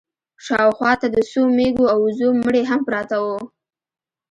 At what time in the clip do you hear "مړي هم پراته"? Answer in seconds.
2.43-3.17